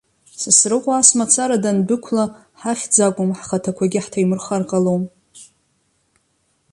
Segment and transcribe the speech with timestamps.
[0.41, 2.25] Сасрыҟәа ас мацара дандәықәла,
[2.59, 5.03] ҳахьӡ акәым, ҳхаҭақәагьы ҳҭаимырхар ҟалом.